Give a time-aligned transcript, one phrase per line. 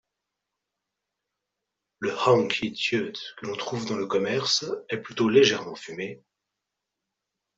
[1.99, 6.23] Le hangikjöt que l'on trouve dans le commerce est plutôt légèrement fumé.